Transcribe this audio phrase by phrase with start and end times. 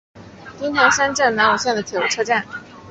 [0.59, 2.43] 津田山站南武线的铁路车站。